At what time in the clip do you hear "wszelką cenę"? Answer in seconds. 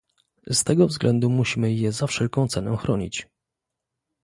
2.07-2.77